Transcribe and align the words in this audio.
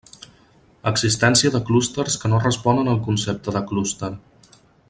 Existència 0.91 1.51
de 1.57 1.61
clústers 1.69 2.17
que 2.23 2.33
no 2.33 2.41
responen 2.47 2.93
al 2.95 3.01
concepte 3.11 3.57
de 3.59 3.65
clúster. 3.73 4.15